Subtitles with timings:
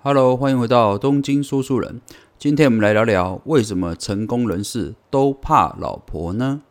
[0.00, 2.00] Hello，欢迎回到东京说书人。
[2.38, 6.62] 今天我们来聊聊为什么成功人士都怕老婆呢？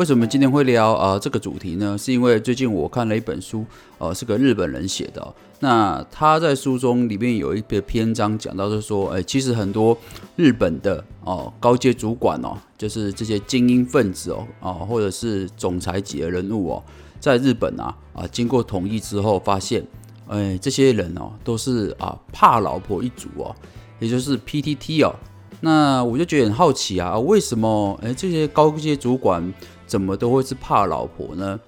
[0.00, 1.94] 为什么今天会聊呃这个主题呢？
[1.98, 3.66] 是因为最近我看了一本书，
[3.98, 5.34] 呃，是个日本人写的。
[5.58, 9.94] 那他在书中里面有一个篇章讲到，就是说，哎，其实很多
[10.36, 16.82] 日本的哦高阶主管哦，就是这些精英分子哦，啊，或者是总裁级的人物哦，
[17.20, 19.86] 在日本啊啊经过统一之后，发现，
[20.28, 23.54] 哎，这些人哦都是啊怕老婆一族哦，
[23.98, 25.14] 也就是 PTT 哦。
[25.60, 29.52] 那我就觉得很好奇啊，为什么哎这些高阶主管？
[29.86, 31.58] 怎么都会是怕老婆呢？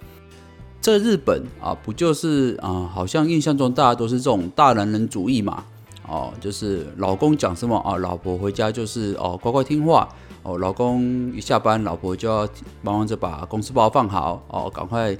[0.81, 2.89] 在日本啊，不就是啊？
[2.93, 5.65] 好像印象中大家都是这种大男人主义嘛。
[6.07, 10.09] 哦，就是老公讲什么啊，老婆回家就是哦乖乖听话。
[10.45, 12.49] 哦，老公一下班，老婆就要
[12.83, 14.43] 忙忙着把公司包放好。
[14.49, 15.17] 哦，赶快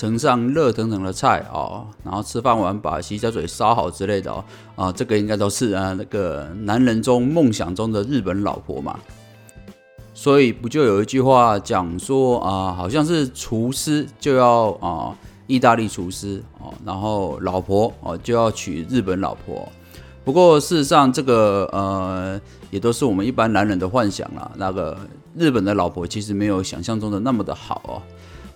[0.00, 4.42] 盛上热腾腾的菜哦，然后吃饭完把洗脚水烧好之类的哦。
[4.74, 8.98] 啊，这个应该都是啊那个男人中梦想中的日本老婆嘛。
[10.14, 15.14] 所以不就有一句话讲说啊，好像是厨师就要啊，
[15.46, 19.68] 意大利厨师哦，然后老婆哦就要娶日本老婆。
[20.24, 22.40] 不过事实上，这个呃
[22.70, 24.50] 也都是我们一般男人的幻想啦。
[24.56, 24.96] 那个
[25.36, 28.00] 日本的老婆其实没有想象中的那么的好哦。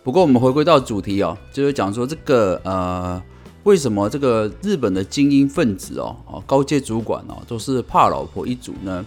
[0.04, 3.20] 不过我们回归到主题哦，就是讲说这个呃，
[3.62, 9.02] 为什么这个日本的精英分子哦哦高阶主管哦都是怕老婆一族呢？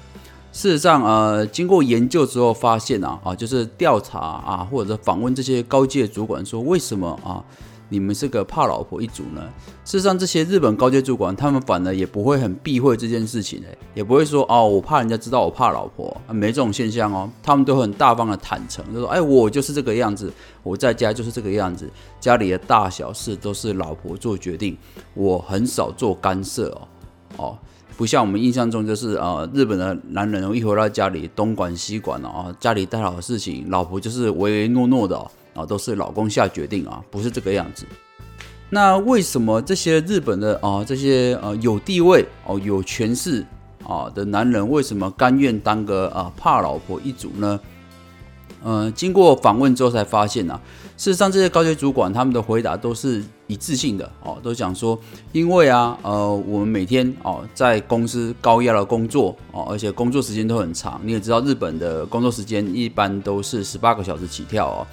[0.52, 7.46] 事实上，呃，经过研究之后发现啊，啊，就是调查啊，或者访问这些高阶主管，说为什么啊，
[7.90, 9.42] 你们是个怕老婆一族呢？
[9.86, 20.32] 事实上，这些日本高阶主管，他们反而也不会很避讳这件事情，哎，也不会说哦，我怕人家知道我怕老婆，没这种现象哦，他们都很大方的坦诚，就说，哎，我就是这个样子，
[20.64, 24.78] 我在家就是这个样子，家里的大小事都是老婆做决定，
[25.14, 26.88] 我很少做干涉哦，
[27.38, 27.58] 哦。
[27.96, 35.20] 不像我们印象中，就是呃，日本的男人一回到家里东管西管的啊，家里大小事情，老婆就是唯唯诺诺的
[35.58, 37.86] 啊，都是老公下决定啊，不是这个样子。
[38.70, 43.46] 那为什么这些日本的啊，这些呃有地位哦、有权势
[43.86, 47.60] 啊的男人，为什么甘愿当个啊怕老婆一族呢？
[48.64, 50.60] 呃，经过访问之后才发现啊，
[50.98, 55.00] 事实上这些高级主管他们的回答都是一致性的哦，都讲说，
[55.32, 61.00] 因为啊，呃，我们每天哦在公司高压的工作哦，而且工作时间都很长。
[61.04, 64.88] 你也知道，日本的工作时间一般都是十八个小时起跳哦，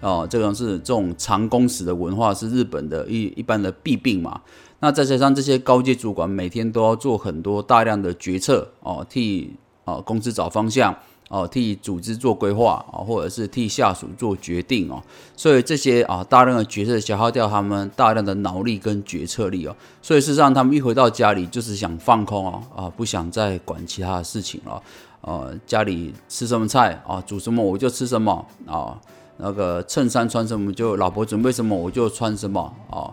[0.00, 4.40] 哦，这种是这种长工时的文化是日本的一一般的弊病嘛。
[4.80, 10.94] 那再加上这些高阶主管每天都要做很多大量的决策哦，替啊公司找方向。
[11.32, 15.00] 哦，替组织做规划啊，或者是替下属做决定哦，
[15.36, 24.82] 所以这些啊大量的决策消耗掉他们大量的脑力跟决策力哦，所以事实上他们一回到家里就是想放空哦，啊不想再管其他事情了，
[25.20, 28.98] 呃家里吃什么菜啊煮什么我就吃什么啊，
[29.40, 33.10] 那个衬衫穿什么就老婆准备什么我就穿什么啊，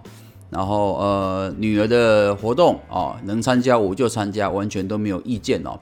[0.50, 5.80] 然后呃女儿的活动啊能参加我就参加，完全都没有意见哦。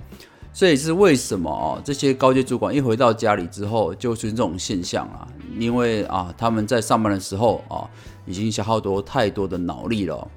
[0.53, 5.27] 这也是为什么哦，这些高阶主管一回到家里之后，就出现这种现象啊。
[5.57, 7.83] 因为啊，他们在上班的时候啊，
[8.25, 10.27] 已经消耗多太多的脑力了。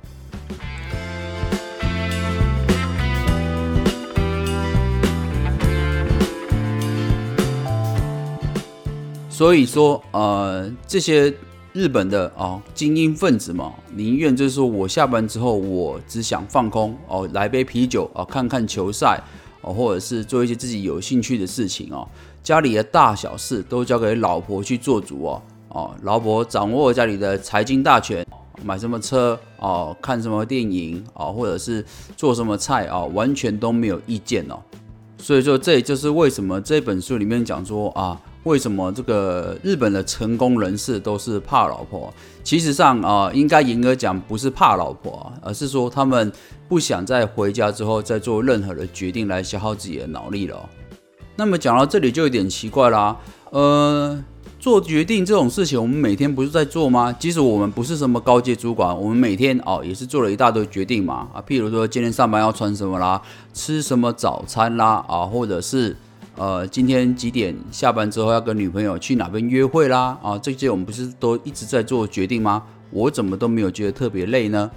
[9.39, 11.33] 所以说，呃，这些
[11.73, 19.23] 日本的啊精英分子嘛，宁愿就是说我下班之后，我只想放空哦，来杯啤酒啊，看看球赛。
[19.63, 22.09] 或者是做一些自己有兴趣的事情哦，
[22.43, 28.27] 家里的大小事都交给老婆去做主哦，哦，老婆掌握家里的财经大权，
[28.65, 31.85] 买什么车哦，看什么电影哦，或者是
[32.17, 34.59] 做什么菜啊，完全都没有意见哦。
[35.19, 38.21] 所以说，这也就是为什么这本书里面讲说啊。
[38.45, 42.13] 为什么这个日本的成功人士都是怕老婆？
[42.43, 46.33] 其实上啊，应该严格讲不是怕老婆，而是说他们
[46.67, 50.67] 不想在回家之后再做任何的决定来消耗自己的脑力了。
[51.37, 53.15] 那么讲到这里就有点奇怪啦，
[53.51, 54.19] 呃，
[54.59, 57.13] 做决定这种事情，我们每天不是在做吗？
[57.13, 63.21] 即使我们不是什么高阶主管，我们每天哦也是做了一大堆决定嘛啊，譬如说今天上班要穿什么啦，
[63.53, 65.95] 吃什么早餐啦啊，或者是。
[66.39, 70.17] 呃，今天几点下班之后要跟女朋友去哪边约会啦？
[70.23, 72.63] 啊，这些我们不是都一直在做决定吗？
[72.91, 74.71] 我怎么都没有觉得特别累呢？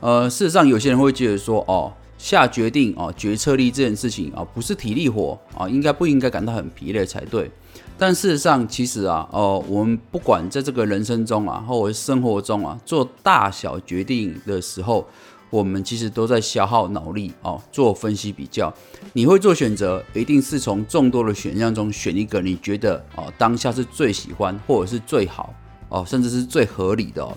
[0.00, 7.48] 呃，事实上，有些人会觉得说，哦，下决定啊，决策力这件事情啊，不是体力活啊，应该不应该感到很疲累才对。
[7.96, 15.06] 但事实上，其实啊，哦，我们不管在这个人生中啊，或者生活中啊，做大小决定的时候，
[15.50, 18.72] 我们其实都在消耗脑力哦，做分析比较。
[19.12, 25.54] 你会做选择，一定是从众多的选项中选一个你觉得哦，当下是最喜欢或者是最好
[25.88, 27.36] 哦，甚至是最合理的哦。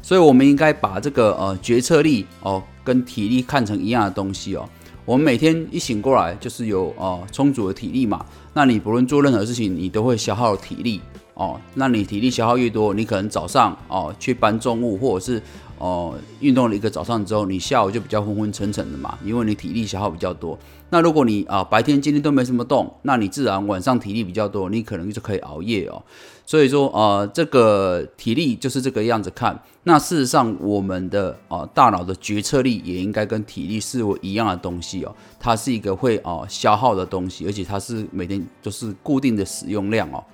[0.00, 4.66] 所以，我们应该把这个呃决策力哦跟体力看成一样的东西哦。
[5.04, 8.24] 我们每天一醒过来就是有呃充足的体力嘛。
[8.54, 11.00] 那你不论做任何事情，你都会消耗体力
[11.34, 11.60] 哦。
[11.74, 15.42] 那你体力消耗越多，你可能早上哦去搬重物，或者是
[15.78, 20.58] 哦运动了一个早上之后，你下午就比较昏昏沉沉的嘛，因为你体力消耗比较多。
[20.90, 26.02] 那如果你啊白天今天都没什么动，那你自然晚上体力比较多，你可能就可以熬夜哦。
[26.46, 29.62] 所以说，呃，这个体力就是这个样子看。
[29.82, 35.14] 那事实上，我们的呃大脑的决策力也应该跟体力是为一样的东西哦。
[35.38, 40.24] 它是一个会哦消耗的东西，而且它是每天都是固定的使用量哦。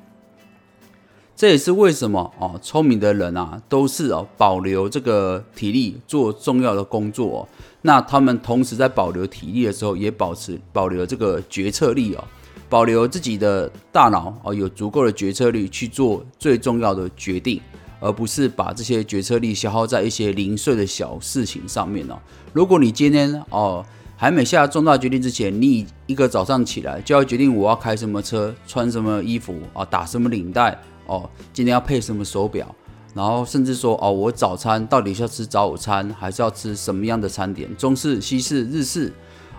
[1.36, 7.40] 这也是为什么哦，聪明的人啊，都是哦保留这个体力做重要的工作。
[7.40, 7.48] 哦。
[7.82, 12.24] 那他们同时在保留体力的时候，也保持保留这个决策力哦。
[12.70, 17.60] 保留自己的大脑哦，有足够的决策力去做最重要的决定，
[18.00, 22.18] 而不是把这些决策力消耗在一些零碎的小事情上面哦。
[22.52, 23.84] 如果你今天哦
[24.16, 32.74] 还没下重大决定之前，你一个早上起来就要决定我要开什么车、穿什么衣服啊、打什么领带哦，今天要配什么手表，
[33.14, 37.68] 然后甚至说哦，我早餐到底是要吃早午餐，还是要吃什么样的餐点？
[37.76, 39.12] 中式、西式、日式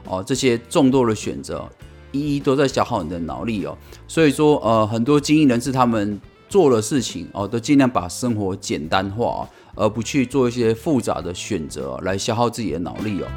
[0.07, 1.67] 哦，这些众多的选择。
[2.11, 3.77] 一一都在消耗你的脑力哦，
[4.07, 9.45] 所以说呃，很多精英人士他们做的事情哦，都尽量把生活简单化，
[9.75, 13.27] 而不去做一些复杂的选择来消耗自己的脑力哦。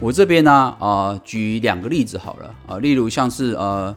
[0.00, 3.94] 我这边呢啊，举两个例子好了啊，例如像是呃，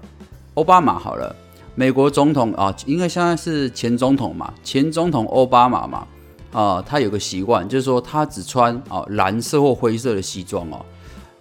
[0.56, 1.34] 奥巴马好了，
[1.76, 6.06] 美国总统啊，应该现在是前总统嘛，前总统奥巴马嘛。
[6.52, 10.86] 啊，他有个习惯，就是说他只穿啊蓝色或灰色的西装哦。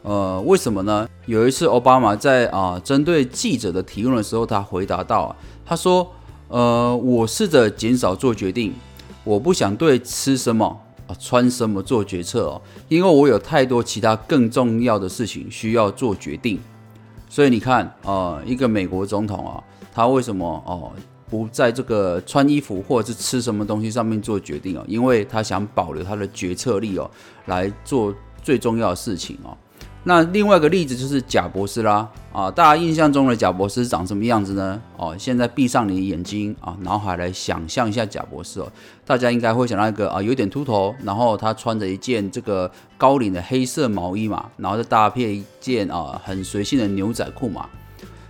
[0.01, 1.07] 呃，为什么呢？
[1.27, 5.37] 有一次奥巴马在啊针对记者的提问的时候，他回答到，
[5.67, 6.11] 他说
[6.49, 8.73] ：“呃，我试着减少做决定，
[9.23, 10.81] 我不想对吃什么
[11.19, 16.59] 穿什么做决策哦，因为我有太多其他更重要的事情需要做决定。
[17.29, 19.63] 所以你看啊，一个美国总统啊，
[19.93, 20.93] 他为什么哦？”
[21.33, 27.11] 不在这个穿衣服或者是吃什么东西上面做决定哦，因为他想保留他的决策力哦，
[27.47, 29.57] 来做最重要的事情哦。
[30.05, 34.81] 那另外一个例子就是贾博士啦啊，大家印象中的贾博士长什么样子呢？
[34.97, 38.71] 哦，现在闭上你的眼睛啊，脑海来想象一下贾博士哦，
[39.07, 42.69] 大家应该会想到一个啊，有点秃头，然后他穿着一件这个
[42.99, 47.69] 高领的黑色毛衣嘛，然后再搭配一件啊很随性的牛仔裤嘛。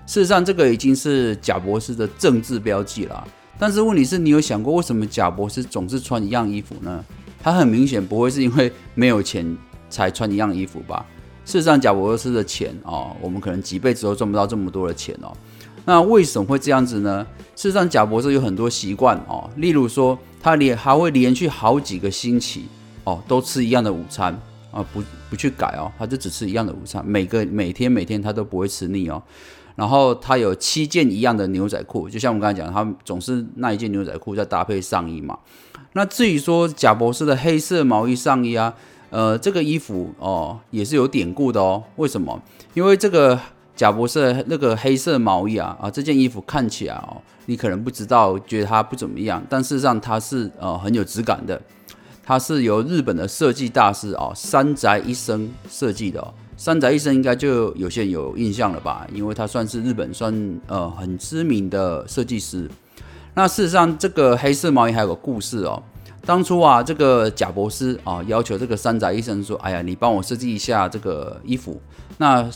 [0.07, 3.27] 事实上，这个已经是贾博士的政治标记了。
[3.59, 7.03] 但是问题是你有想过，为什么贾博士总是穿一样衣服呢？
[7.43, 9.57] 他很明显不会是因为没有钱
[9.89, 11.07] 才穿一样衣服吧？
[11.45, 15.33] 事实上，贾博士的钱哦，我们可能几辈子都赚不到这么多的钱哦。
[15.85, 17.27] 那为什么会这样子呢？
[17.57, 22.67] 事实上，贾博士有很多习惯哦，例如说，他连还会连续好几个星期
[23.05, 24.33] 哦，都吃一样的午餐
[24.71, 29.21] 啊，不不去改哦，他就只吃一样的午餐，每个每天每天他都不会吃腻哦。
[29.75, 35.37] 然后他有七件一样的牛仔裤，就像我们刚才讲，他总是那一件牛仔裤再搭配上衣嘛。
[35.95, 38.73] 那至于说贾博士的黑色毛衣上衣啊，
[39.13, 41.85] 呃，这个衣服哦也是有典故的哦。
[41.97, 42.41] 为什么？
[42.73, 43.39] 因为这个
[43.77, 51.61] 贾博士那个黑色毛衣啊啊，这件衣服看起来哦，你可能不知道，觉得它不怎么样，但事实上它是呃很有质感的。
[52.25, 56.33] 它是由日本的设计大师哦山宅一生设计的哦。
[56.57, 59.07] 山宅一生应该就有些人有印象了吧？
[59.13, 62.71] 因为他算是日本算呃很知名的设计师。
[63.35, 65.83] 那事实上，这个黑色毛衣还有个故事哦。
[66.25, 71.81] 当初啊，这个贾博士啊要求这个山宅医生说：“哎呀，你帮我设计一下这个衣服。”
[72.17, 72.49] 那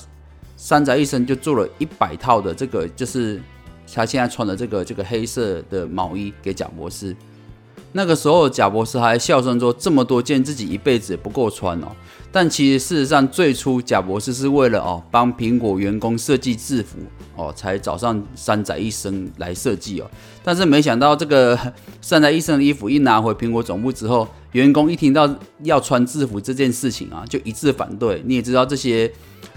[0.56, 3.40] 山宅医生就做了一百套的这个，就是
[3.92, 7.14] 他现在穿的这个这个黑色的毛衣给贾博士。
[7.96, 11.86] 那个时候，贾博士还笑称说：“这么多件，自己一辈子也不够穿哦。”
[12.30, 16.98] 但其实事实上，最初贾博士是为了哦帮苹果员工设计制服
[17.34, 20.10] 哦，才找上山仔医生来设计哦。
[20.44, 21.58] 但是没想到，这个
[22.02, 28.22] 山仔医生的衣服一拿回苹果总部之后，员工一听到要穿制服这件事情啊，就一致反对。
[28.26, 29.10] 你也知道这些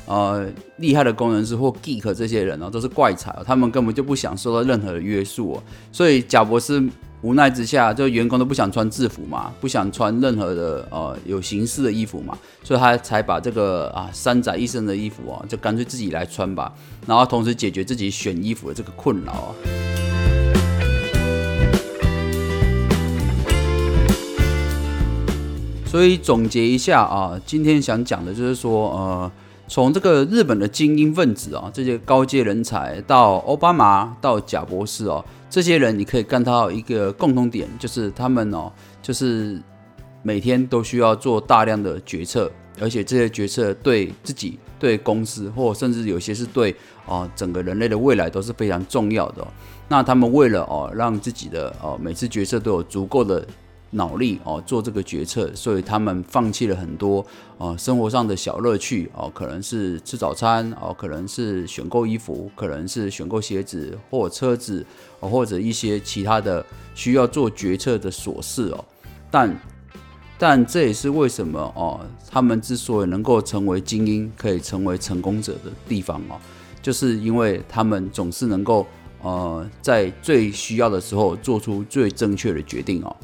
[0.09, 5.63] 呃厉害的工程师或 geek 这些人哦，都是怪才，他们根本就不想受到任何的约束哦。
[5.91, 6.83] 所以贾博士
[7.21, 16.73] 无奈之下，就员工都不想穿制服嘛，不想穿任何的呃有形式的衣服嘛，所以他才把这个啊三宅一生的衣服啊，就干脆自己来穿吧，
[17.05, 19.55] 然后同时解决自己选衣服的这个困扰啊。
[25.85, 29.31] 所以总结一下啊，今天想讲的就是说，呃，
[29.69, 39.61] 从这个日本的精英分子啊，这些高阶人才到奥巴马到贾博士哦，这些人你可以看到一个共同点，就是他们哦，就是
[40.23, 49.47] 每天都需要做大量的决策，而且这些决策对自己、对公司，或甚至有些是对哦整个人类的未来都是非常重要的。
[49.87, 53.45] 那他们为了哦让自己的哦每次决策都有足够的。
[53.91, 57.25] 脑力哦，做这个决策，所以他们放弃了很多
[57.57, 64.85] 呃生活上的小乐趣哦，可能是吃早餐哦，可能是选购衣服，可能是选购鞋子或车子
[65.19, 68.85] 哦，或者一些其他的需要做决策的琐事哦。
[69.31, 69.59] 但
[70.37, 76.37] 但这也是为什么哦，他们之所以能够成为精英，可以成为成功者的地方哦，
[76.81, 78.85] 就是因为他们总是能够
[79.23, 83.15] 呃在最需要的时候做出最正确的决定哦。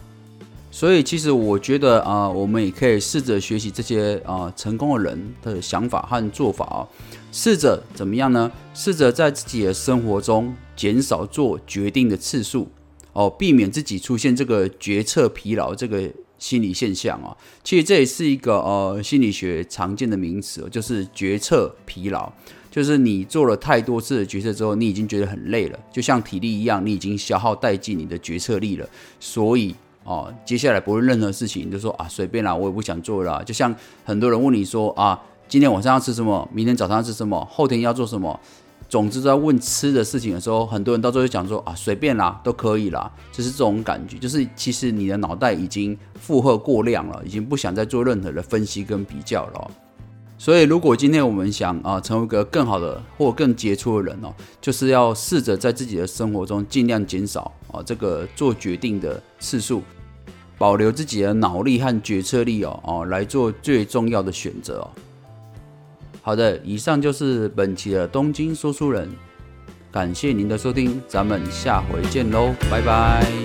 [0.76, 6.84] 所以，其实我觉得啊，我们也可以试着学习这些啊成功的人的想法和做法啊，
[7.32, 8.52] 试着怎么样呢？
[8.74, 12.68] 试着在自己的生活中减少做决定的次数
[13.14, 17.32] 哦，避免自己出现这个决策疲劳这个心理现象啊。
[17.64, 22.30] 其实这也是一个呃心理学常见的名词，就是决策疲劳，
[22.70, 28.86] 就是你做了太多次的决策之后，你已经觉得很累了，就像体力一样，你已经消耗殆尽你的决策力了，
[29.22, 29.74] 所以。
[30.06, 33.44] 哦，接下来不论任何事情，就说啊随便啦，我也不想做了。
[33.44, 36.48] 就像很多人问你说啊，今天晚上要吃什么？
[36.54, 37.44] 明天早上要吃什么？
[37.52, 38.40] 后天要做什么？
[38.88, 44.16] 总之在问吃的事情的时候，很多人到最后讲说啊随便啦，都可以啦，就是这种感觉。
[44.20, 49.72] 就是其实你的脑袋已经负荷过量了，已经不想再做任何的分析跟比较了。
[50.38, 59.82] 所以，如果今天我们想啊成为一个更好的或更杰出的人哦，就是要试着在自己的生活中尽量减少啊这个做决定的次数，
[60.58, 64.90] 保留自己的脑力和决策力哦哦来做最重要的选择哦。
[66.22, 69.10] 好的，以上就是本期的东京说书人，
[69.92, 73.45] 感谢您的收听，咱们下回见喽，拜拜。